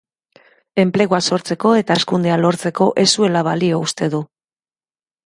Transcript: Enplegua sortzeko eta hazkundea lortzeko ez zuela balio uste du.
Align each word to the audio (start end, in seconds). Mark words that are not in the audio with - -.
Enplegua 0.83 1.19
sortzeko 1.35 1.73
eta 1.81 1.97
hazkundea 1.99 2.37
lortzeko 2.45 2.87
ez 3.03 3.05
zuela 3.13 3.45
balio 3.49 3.83
uste 3.89 4.09
du. 4.15 4.23